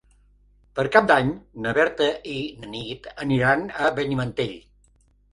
[0.77, 1.27] Per Cap d'Any
[1.65, 4.57] na Berta i na Nit aniran a Benimantell.